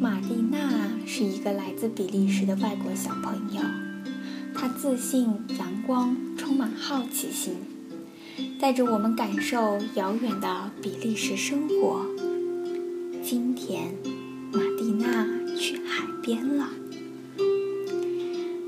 [0.00, 3.60] 玛蒂娜是一个来自比利时的外国小朋友，
[4.54, 5.24] 她自信、
[5.58, 7.54] 阳光，充满好奇心，
[8.60, 12.06] 带着我们感受遥远的比利时生活。
[13.24, 13.92] 今天，
[14.52, 16.68] 玛蒂娜去海边了。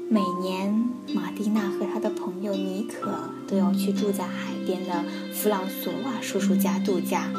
[0.09, 0.85] 每年，
[1.15, 7.31] 玛蒂娜和她的朋友尼可都要去住在海边的弗朗索瓦叔叔家度假。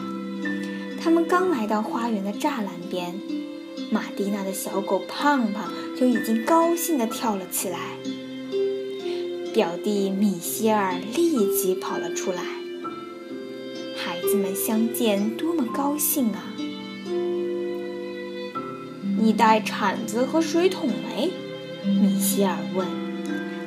[1.02, 3.20] 他们刚来到花园的栅栏边，
[3.94, 7.77] 马蒂娜的小狗胖胖就已经高兴地跳了起来。
[9.54, 12.41] 表弟米歇尔立即跑了出来。
[13.98, 16.54] 孩子们相见，多么高兴啊！
[19.20, 21.30] 你带铲子和水桶没？
[21.85, 22.88] 米歇尔问：“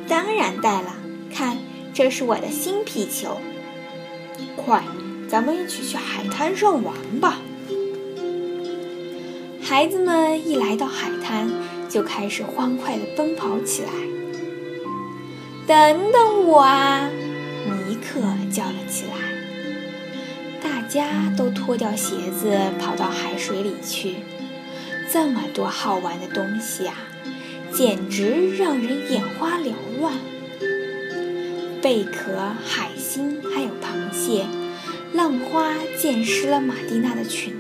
[0.09, 0.97] 当然带了，
[1.31, 1.59] 看，
[1.93, 3.37] 这是我的新皮球。
[4.57, 4.83] 快，
[5.29, 7.43] 咱们一起去海滩上玩吧。”
[9.75, 11.51] 孩子们一来到海滩，
[11.89, 13.89] 就开始欢快地奔跑起来。
[15.67, 17.11] 等等我啊！
[17.89, 18.21] 尼克
[18.53, 19.17] 叫了起来。
[20.63, 24.19] 大家都脱掉鞋子，跑到海水里去。
[25.13, 26.95] 这么多好玩的东西啊！
[27.73, 30.15] 简直让人眼花缭乱。
[31.83, 34.47] 贝壳、海星，还有螃蟹，
[35.13, 37.57] 浪花溅湿了玛蒂娜的裙。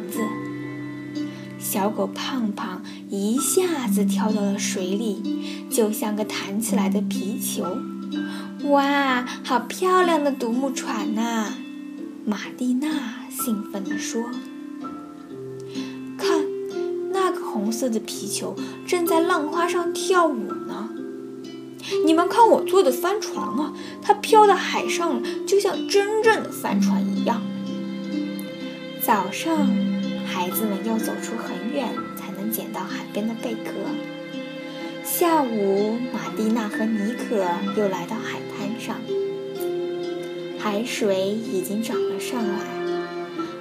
[1.74, 7.66] 小狗胖胖一下子跳到了水里，就像个弹起来的皮球。
[8.68, 11.48] 哇，好漂亮的独木船呐！
[12.24, 14.22] 玛蒂娜兴奋地说。
[16.16, 16.44] 看，
[17.12, 18.54] 那个红色的皮球
[18.86, 20.90] 正在浪花上跳舞呢。
[22.06, 27.42] 你们看我做的帆船啊，它飘到海上，就像真正的帆船一样。
[29.02, 29.66] 早上，
[30.34, 33.70] 孩子们要走出很远才能捡到海边的贝壳。
[35.04, 37.36] 下午，玛蒂娜和尼可
[37.76, 38.96] 又来到海滩上，
[40.58, 42.58] 海水已经涨了上来。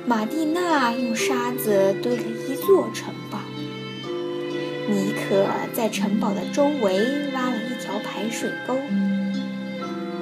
[0.08, 3.38] 玛蒂娜用沙子堆了一座城堡。
[4.90, 8.74] 尼可在城堡的周围挖了一条排水沟，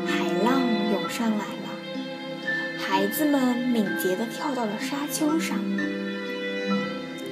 [0.05, 0.59] 海浪
[0.91, 5.57] 涌上来了，孩子们敏捷地跳到了沙丘上。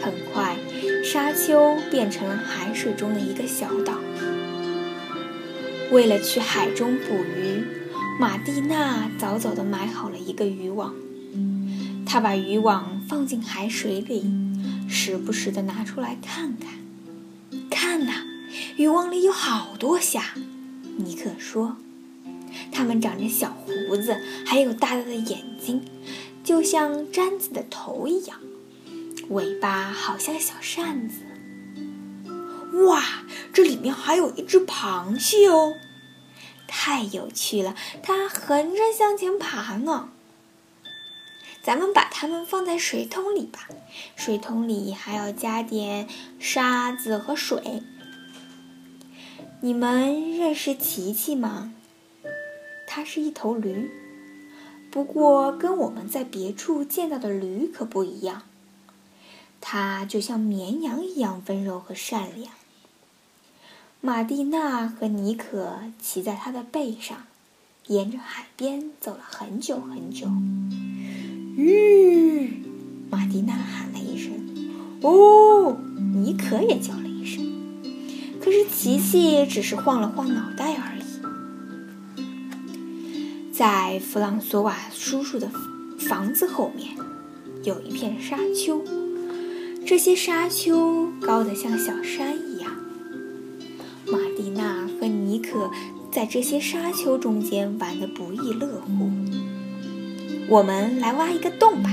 [0.02, 0.56] 很快，
[1.04, 4.00] 沙丘变成了海水中的一个小岛。
[5.92, 7.64] 为了去海中捕鱼，
[8.20, 10.94] 玛蒂娜早早地买好了一个渔网。
[12.06, 14.26] 她把渔网放进海水里，
[14.90, 16.74] 时不时地拿出来看看。
[17.70, 18.24] 看呐，
[18.78, 20.24] 渔网里有好多虾。
[20.98, 21.78] 尼克说
[22.72, 25.82] ：“它们长着小胡子，还有大大的眼睛，
[26.44, 28.38] 就像毡子的头一样。
[29.30, 31.20] 尾巴好像小扇子。
[32.86, 33.04] 哇，
[33.54, 35.74] 这里面还有一只螃蟹哦！
[36.68, 40.10] 太有趣了，它横着向前爬呢。
[41.62, 43.68] 咱们把它们放在水桶里吧。
[44.16, 46.08] 水桶里还要加点
[46.40, 47.84] 沙子和水。
[49.62, 51.74] 你们认识琪琪吗？
[52.88, 53.92] 它是一头驴，
[54.90, 58.44] 不过跟我们在别处见到的驴可不一样。
[59.62, 62.54] 它就像绵羊一样温柔和善良。
[64.02, 67.26] 玛蒂娜和尼可骑在它的背上，
[67.88, 70.28] 沿着海边走了很久很久。
[71.58, 72.64] 吁！
[73.10, 74.32] 玛蒂娜喊了一声。
[75.02, 75.78] 哦，
[76.14, 77.46] 尼可也叫了一声。
[78.42, 81.04] 可是琪琪只是晃了晃脑袋而已。
[83.52, 85.52] 在弗朗索瓦叔叔的
[86.00, 86.96] 房子后面，
[87.64, 88.82] 有一片沙丘。
[89.90, 92.76] 这些沙丘高得像小山一样。
[94.06, 95.72] 玛蒂娜和尼可
[96.12, 99.10] 在这些沙丘中间玩得不亦乐乎。
[100.48, 101.90] 我们来挖一个洞吧，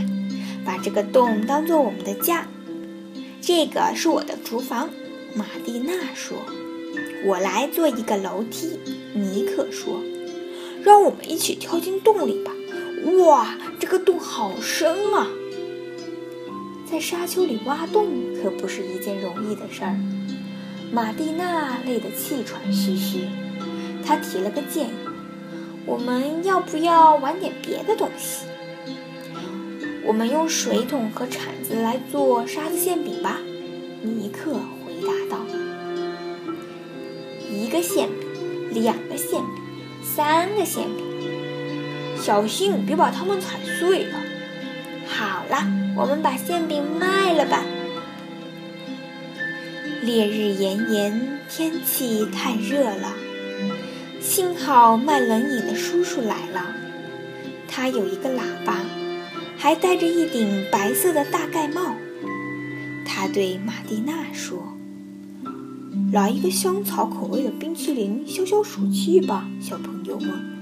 [0.62, 2.46] 把这个洞当做我们的家。
[3.40, 4.90] 这个是我的厨房，
[5.34, 6.37] 玛蒂娜说。
[7.25, 8.78] 我来做一个楼梯，
[9.14, 10.02] 尼克说。
[10.84, 12.52] 让我们一起跳进洞里吧。
[13.25, 15.26] 哇，这个洞好深啊！
[16.88, 18.06] 在沙丘里挖洞
[18.40, 19.98] 可不是一件容易的事儿。
[20.92, 23.26] 玛蒂娜累得气喘吁吁，
[24.04, 24.92] 她提了个建议。
[25.84, 28.46] 我们要不要玩点别的东西？
[30.04, 33.40] 我们用水桶和铲子来做沙子馅饼吧。
[34.02, 35.44] 尼克回答道
[37.50, 39.64] ：“一个馅饼，两个馅饼，
[40.04, 41.04] 三个馅饼，
[42.16, 44.20] 小心别把它们踩碎了。”
[45.48, 45.64] 好了，
[45.96, 47.62] 我们把馅饼卖了吧。
[50.02, 53.14] 烈日炎炎，天气太热了。
[54.20, 56.75] 幸好卖冷饮的叔叔来了，
[57.69, 58.84] 他有一个喇叭，
[59.56, 61.94] 还戴着一顶白色的大盖帽。
[63.04, 64.76] 他对玛蒂娜说
[66.12, 70.56] ：“来一个香草口味的冰淇淋，消消暑气吧，小朋友们。”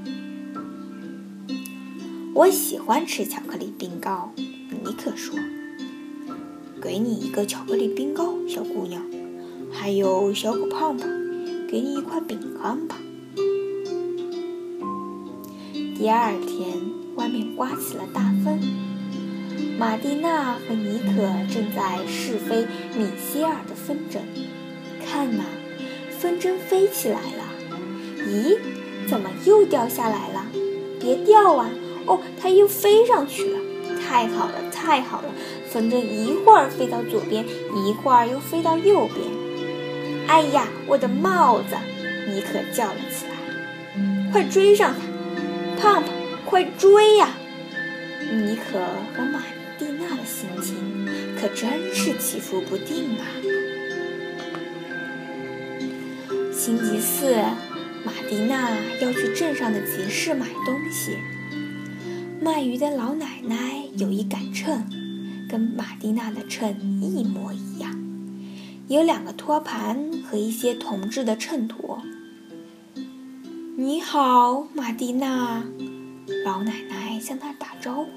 [2.34, 4.32] 我喜欢吃巧克力冰糕，
[4.82, 5.38] 尼克说
[6.82, 9.02] ：“给你一个巧克力冰糕，小姑娘。
[9.70, 11.08] 还有小狗胖胖，
[11.68, 12.96] 给你一块饼干吧。”
[15.96, 16.82] 第二天，
[17.16, 18.60] 外面刮起了大风。
[19.78, 21.12] 玛蒂娜和尼可
[21.52, 22.66] 正在试飞
[22.96, 24.18] 米歇尔的风筝。
[25.04, 25.44] 看呐，
[26.18, 27.44] 风筝飞起来了！
[28.26, 28.56] 咦，
[29.08, 30.46] 怎么又掉下来了？
[31.00, 31.70] 别掉啊！
[32.06, 33.58] 哦，它又飞上去了！
[34.00, 34.54] 太好了，
[34.84, 35.28] 太好了！
[35.70, 37.42] 风筝一会儿飞到左边，
[37.74, 39.26] 一会儿又飞到右边。
[40.26, 41.74] 哎呀，我的帽子！
[42.28, 43.32] 尼可叫了起来
[44.30, 44.94] ：“快追上
[45.80, 46.12] 它！”胖胖，
[46.44, 47.30] 快追呀！
[48.30, 48.78] 尼可
[49.16, 49.42] 和玛
[49.78, 51.08] 蒂娜的心情
[51.40, 53.24] 可真是起伏不定啊。
[56.52, 57.34] 星期四，
[58.04, 58.70] 玛蒂娜
[59.00, 61.18] 要去镇上的集市买东西。
[62.44, 64.84] 卖鱼的老奶奶有一杆秤，
[65.48, 67.98] 跟玛蒂娜的秤一模一样，
[68.86, 72.02] 有两个托盘和一些铜制的秤砣。
[73.78, 75.64] 你好，玛蒂娜，
[76.44, 78.10] 老奶奶向她打招呼。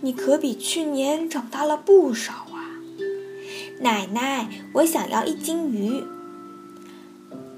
[0.00, 2.80] 你可比去年长大了不少啊！
[3.80, 6.02] 奶奶，我想要一斤鱼。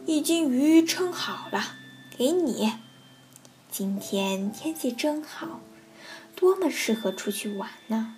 [0.04, 1.62] 一斤鱼称好了，
[2.18, 2.72] 给你。
[3.70, 5.60] 今天天气真好，
[6.36, 8.14] 多么适合出去玩呢！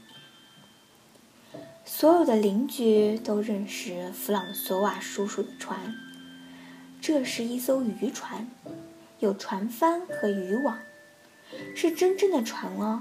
[1.85, 5.97] 所有的邻居都认识弗朗索瓦叔叔的船，
[7.01, 8.51] 这是一艘渔船。
[9.21, 10.79] 有船帆和渔网，
[11.75, 13.01] 是真正的船哦。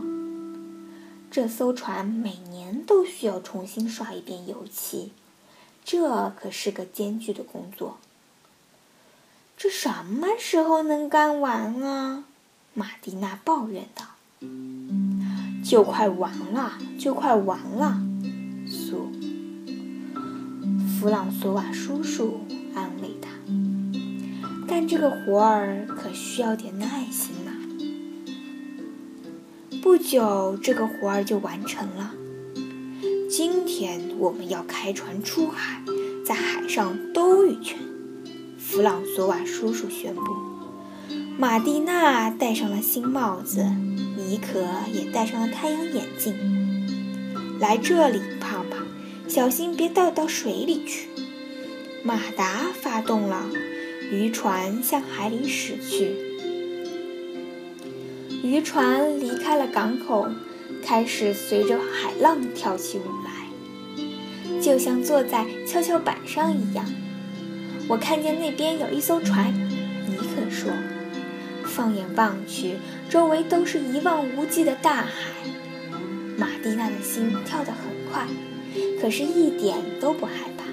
[1.29, 5.11] 这艘船每年都需要重新刷一遍油漆，
[5.85, 7.99] 这可是个艰巨的工作。
[9.55, 12.23] 这什么时候能干完啊？
[12.73, 14.05] 玛蒂娜抱怨道。
[15.67, 18.01] 就快完了，就快完了，
[18.65, 19.11] 苏
[20.87, 22.39] 弗朗索瓦叔叔
[22.73, 23.31] 安慰他。
[24.65, 27.51] 干这个活儿可需要点耐心呐。
[29.83, 32.13] 不久，这个活儿就完成了。
[33.29, 35.81] 今天我们要开船出海，
[36.25, 37.77] 在海上兜一圈。
[38.57, 40.21] 弗朗索瓦叔叔宣布。
[41.37, 43.65] 玛蒂娜戴上了新帽子，
[44.27, 46.35] 尼可也戴上了太阳眼镜。
[47.61, 48.85] 来这里，胖胖，
[49.25, 51.07] 小心别掉到水里去。
[52.03, 53.49] 马达发动了。
[54.11, 56.15] 渔船向海里驶去。
[58.43, 60.29] 渔船离开了港口，
[60.83, 66.85] 开始随着海浪跳起舞来，就像坐在跷跷板上一样。
[67.89, 69.53] 我看见那边有一艘船，
[70.05, 70.71] 尼克说。
[71.77, 72.77] 放眼望去，
[73.07, 75.11] 周围都是一望无际的大海。
[76.35, 78.25] 玛蒂娜的心跳得很快，
[78.99, 80.65] 可是一点都不害怕。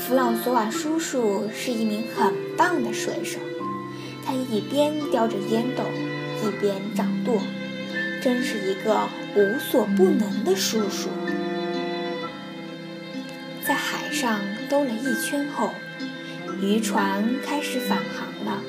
[0.00, 3.38] 弗朗索瓦叔叔是一名很棒的水手，
[4.24, 5.84] 他一边叼着烟斗，
[6.42, 7.40] 一边掌舵，
[8.20, 11.08] 真是一个无所不能的叔叔。
[13.64, 15.70] 在海上兜了一圈后，
[16.60, 18.60] 渔船开始返航了。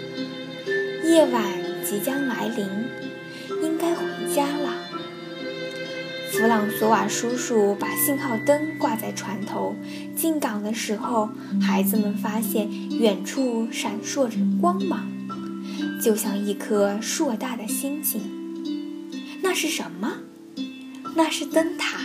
[1.07, 1.41] 夜晚
[1.85, 2.67] 即将来临，
[3.63, 4.03] 应该回
[4.35, 4.73] 家了。
[6.31, 9.73] 弗朗索瓦叔叔把信号灯挂在船头。
[10.17, 11.29] 进港的时候，
[11.61, 15.09] 孩子们发现远处闪烁着光芒，
[16.03, 18.21] 就像一颗硕大的星星。
[19.41, 20.17] 那是什么？
[21.15, 21.97] 那是灯塔。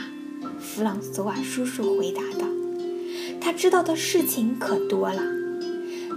[0.60, 2.46] 弗朗索瓦叔叔回答道
[3.42, 5.20] ：“他知道的事情可多了。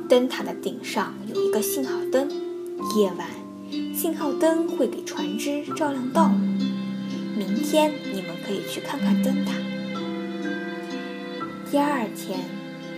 [0.08, 2.30] 灯塔的顶上有一个信号灯，
[2.96, 3.28] 夜晚，
[3.94, 6.36] 信号灯会给船只照亮道路。”
[7.38, 9.52] 明天你们可以去看看灯塔。
[11.70, 12.40] 第二天，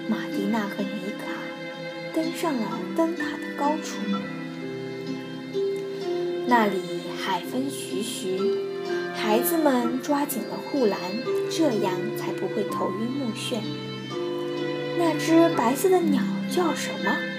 [0.08, 1.32] 玛蒂娜和尼卡
[2.14, 3.96] 登上了灯塔的高处，
[6.46, 6.78] 那里
[7.20, 8.40] 海风徐徐，
[9.16, 11.00] 孩子们抓紧了护栏，
[11.50, 13.58] 这样才不会头晕目眩。
[15.00, 17.37] 那只白色的鸟叫什么？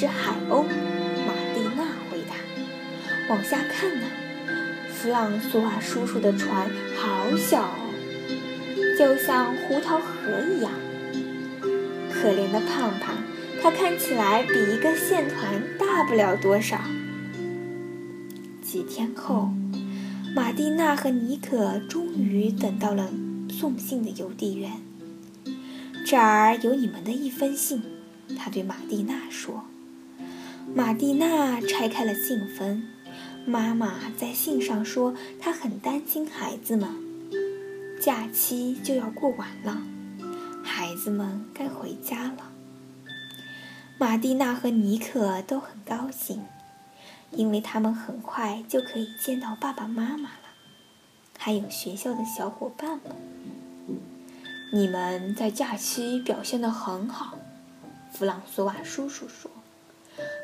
[0.00, 2.34] 是一只海鸥，玛蒂娜回答。
[3.28, 4.06] 往下看呢。
[4.88, 7.90] 弗朗索瓦叔叔的船好小哦，
[8.98, 10.72] 就像胡桃核一样。
[12.10, 13.14] 可怜的胖胖，
[13.62, 16.80] 他看起来比一个线团大不了多少。
[18.62, 19.50] 几天后，
[20.34, 23.10] 玛蒂娜和尼可终于等到了
[23.50, 24.72] 送信的邮递员。
[26.06, 27.82] 这儿有你们的一封信，
[28.38, 29.64] 他对玛蒂娜说。
[30.72, 32.84] 玛蒂娜拆开了信封，
[33.44, 36.88] 妈妈在信上说她很担心孩子们，
[38.00, 39.82] 假期就要过完了，
[40.62, 42.52] 孩子们该回家了。
[43.98, 46.44] 玛蒂娜和尼克都很高兴，
[47.32, 50.54] 因为他们很快就可以见到爸爸妈妈了，
[51.36, 53.16] 还有学校的小伙伴们。
[54.72, 57.36] 你们在假期表现得很好，
[58.12, 59.50] 弗朗索瓦叔叔说。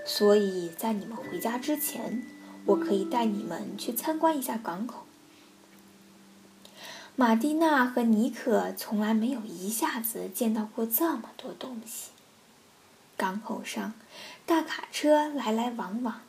[0.04, 2.22] 所以在你们回家之前，
[2.64, 5.04] 我可以带你们去参观一下港口。
[7.16, 12.10] 马蒂娜和尼可从来没有一下子见到过这么多东西。
[13.16, 13.94] 港口上，
[14.44, 16.20] 大卡车来来往往，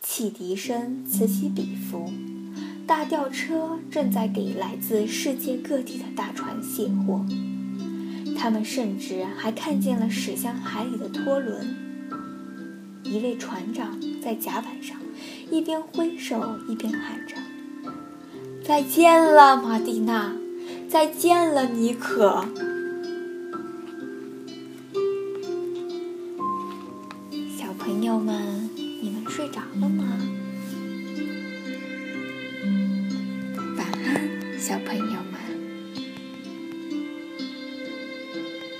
[0.00, 2.12] 汽笛声此起彼伏，
[2.86, 7.26] 大吊车正在给来自世界各地的大船卸货。
[8.38, 11.91] 他们甚至还看见了驶向海里的拖轮。
[13.04, 14.96] 一位船长在甲板上，
[15.50, 17.36] 一边挥手一边喊着
[18.64, 20.32] ：“再见了，玛蒂娜！
[20.88, 22.44] 再见了，尼可！”